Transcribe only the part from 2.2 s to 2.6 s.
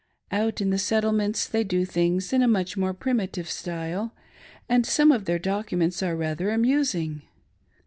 in a